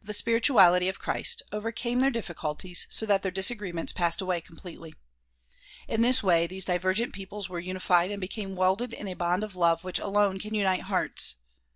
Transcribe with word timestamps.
The 0.00 0.14
spirituality 0.14 0.88
of 0.88 1.00
Christ 1.00 1.42
overcame 1.50 1.98
their 1.98 2.08
difficulties 2.12 2.86
so 2.88 3.04
that 3.06 3.22
their 3.24 3.32
disagreements 3.32 3.92
passed 3.92 4.20
away 4.20 4.40
completely. 4.40 4.94
In 5.88 6.02
this 6.02 6.22
way 6.22 6.46
these 6.46 6.64
divergent 6.66 7.12
peoples 7.12 7.48
were 7.48 7.58
unified 7.58 8.12
and 8.12 8.20
became 8.20 8.54
welded 8.54 8.92
in 8.92 9.08
a 9.08 9.14
bond 9.14 9.42
of 9.42 9.56
love 9.56 9.82
which 9.82 9.98
alone 9.98 10.38
can 10.38 10.54
unite 10.54 10.82
hearts. 10.82 11.34